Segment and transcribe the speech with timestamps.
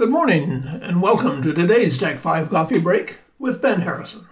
[0.00, 4.26] Good morning, and welcome to today's Tech 5 Coffee Break with Ben Harrison.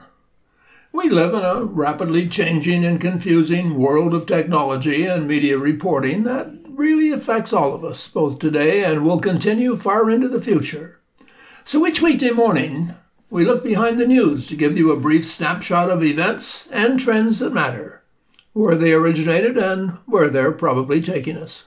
[0.92, 6.50] We live in a rapidly changing and confusing world of technology and media reporting that
[6.66, 11.00] really affects all of us, both today and will continue far into the future.
[11.66, 12.94] So each weekday morning,
[13.28, 17.40] we look behind the news to give you a brief snapshot of events and trends
[17.40, 18.02] that matter,
[18.54, 21.66] where they originated and where they're probably taking us.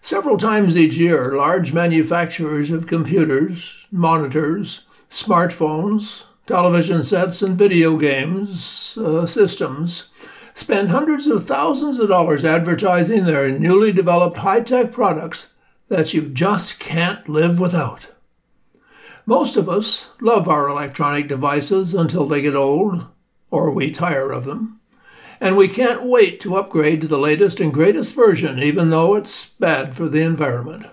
[0.00, 8.96] Several times each year, large manufacturers of computers, monitors, smartphones, television sets, and video games
[8.98, 10.08] uh, systems
[10.54, 15.52] spend hundreds of thousands of dollars advertising their newly developed high tech products
[15.88, 18.08] that you just can't live without.
[19.24, 23.06] Most of us love our electronic devices until they get old,
[23.50, 24.80] or we tire of them.
[25.40, 29.50] And we can't wait to upgrade to the latest and greatest version, even though it's
[29.50, 30.86] bad for the environment.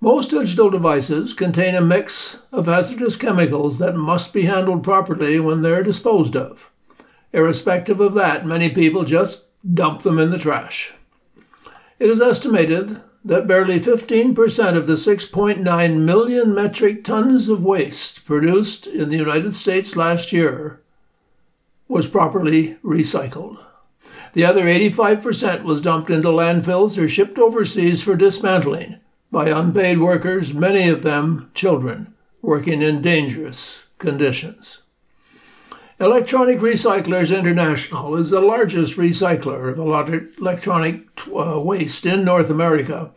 [0.00, 5.62] Most digital devices contain a mix of hazardous chemicals that must be handled properly when
[5.62, 6.70] they're disposed of.
[7.32, 10.92] Irrespective of that, many people just dump them in the trash.
[11.98, 18.86] It is estimated that barely 15% of the 6.9 million metric tons of waste produced
[18.86, 20.83] in the United States last year
[21.94, 23.56] was properly recycled.
[24.32, 28.96] The other 85% was dumped into landfills or shipped overseas for dismantling
[29.30, 34.82] by unpaid workers, many of them children, working in dangerous conditions.
[36.00, 43.12] Electronic Recyclers International is the largest recycler of electronic uh, waste in North America,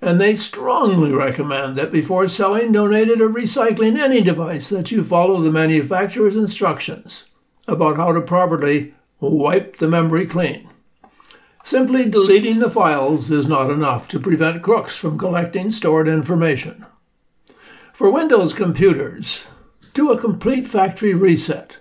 [0.00, 5.42] and they strongly recommend that before selling, donating, or recycling any device that you follow
[5.42, 7.26] the manufacturer's instructions
[7.66, 10.68] about how to properly wipe the memory clean.
[11.64, 16.86] Simply deleting the files is not enough to prevent crooks from collecting stored information.
[17.92, 19.44] For Windows computers,
[19.94, 21.78] do a complete factory reset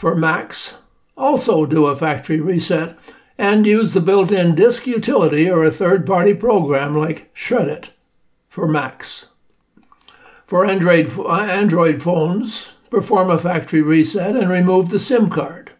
[0.00, 0.78] for Macs,
[1.14, 2.98] also do a factory reset
[3.36, 7.90] and use the built in disk utility or a third party program like Shred-it
[8.48, 9.26] for Macs.
[10.46, 15.72] For Android, uh, Android phones, perform a factory reset and remove the SIM card.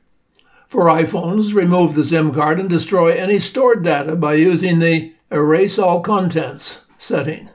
[0.69, 5.79] For iPhones, remove the SIM card and destroy any stored data by using the Erase
[5.79, 7.51] All Contents setting.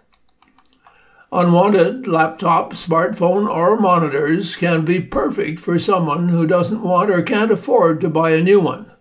[1.31, 7.51] Unwanted laptop, smartphone, or monitors can be perfect for someone who doesn't want or can't
[7.51, 8.91] afford to buy a new one.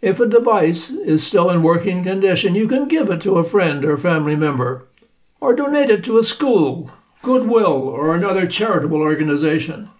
[0.00, 3.84] If a device is still in working condition, you can give it to a friend
[3.84, 4.88] or family member,
[5.40, 6.90] or donate it to a school,
[7.22, 9.90] Goodwill, or another charitable organization.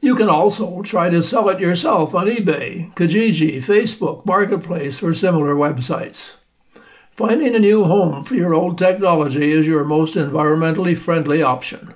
[0.00, 5.54] You can also try to sell it yourself on eBay, Kijiji, Facebook, Marketplace, or similar
[5.54, 6.36] websites.
[7.10, 11.94] Finding a new home for your old technology is your most environmentally friendly option.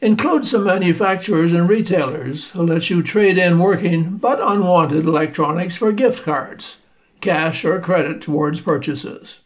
[0.00, 5.92] Include some manufacturers and retailers who let you trade in working but unwanted electronics for
[5.92, 6.78] gift cards,
[7.20, 9.40] cash or credit towards purchases.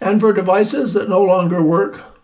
[0.00, 2.17] And for devices that no longer work,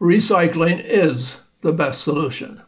[0.00, 2.62] recycling is the best solution.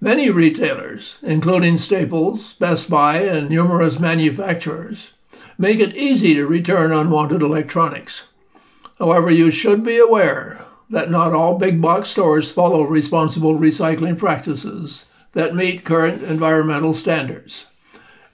[0.00, 5.12] Many retailers, including Staples, Best Buy, and numerous manufacturers,
[5.56, 8.28] make it easy to return unwanted electronics.
[8.98, 15.06] However, you should be aware that not all big box stores follow responsible recycling practices
[15.32, 17.66] that meet current environmental standards.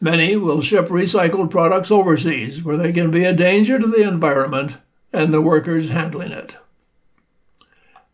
[0.00, 4.76] Many will ship recycled products overseas where they can be a danger to the environment
[5.12, 6.56] and the workers handling it.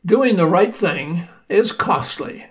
[0.07, 2.47] Doing the right thing is costly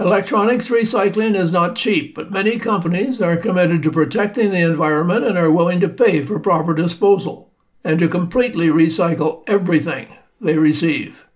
[0.00, 5.36] Electronics recycling is not cheap, but many companies are committed to protecting the environment and
[5.36, 7.50] are willing to pay for proper disposal
[7.82, 10.06] and to completely recycle everything
[10.40, 11.26] they receive.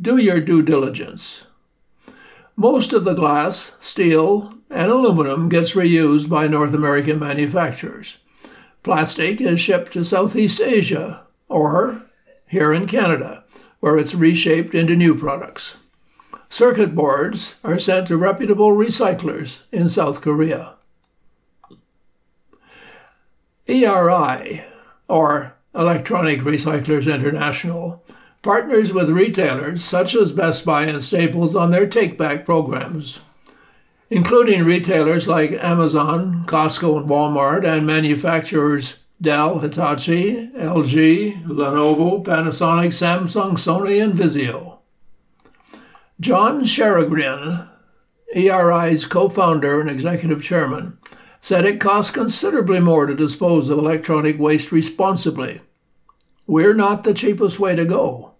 [0.00, 1.46] Do your due diligence.
[2.54, 8.18] Most of the glass, steel, and aluminum gets reused by North American manufacturers.
[8.84, 12.02] Plastic is shipped to Southeast Asia or
[12.46, 13.42] here in Canada,
[13.86, 15.76] where it's reshaped into new products.
[16.48, 20.74] Circuit boards are sent to reputable recyclers in South Korea.
[23.68, 24.64] ERI,
[25.06, 28.02] or Electronic Recyclers International,
[28.42, 33.20] partners with retailers such as Best Buy and Staples on their take back programs,
[34.10, 43.52] including retailers like Amazon, Costco, and Walmart, and manufacturers Dell, Hitachi, LG, Lenovo, Panasonic, Samsung,
[43.52, 44.78] Sony, and Vizio.
[46.20, 47.68] John Shegerian,
[48.34, 50.98] ERI's co founder and executive chairman,
[51.40, 55.60] said it costs considerably more to dispose of electronic waste responsibly.
[56.46, 58.32] We're not the cheapest way to go.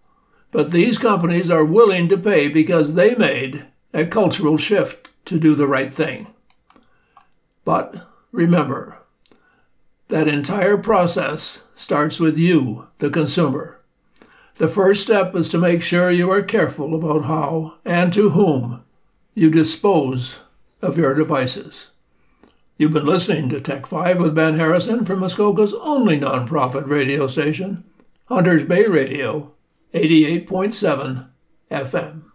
[0.50, 5.54] But these companies are willing to pay because they made a cultural shift to do
[5.54, 6.28] the right thing.
[7.64, 8.98] But remember,
[10.08, 13.80] that entire process starts with you, the consumer.
[14.56, 18.82] The first step is to make sure you are careful about how and to whom
[19.34, 20.38] you dispose
[20.80, 21.90] of your devices.
[22.78, 27.84] You've been listening to Tech 5 with Ben Harrison from Muskoka's only nonprofit radio station,
[28.26, 29.52] Hunters Bay Radio,
[29.94, 31.26] 88.7
[31.70, 32.25] FM.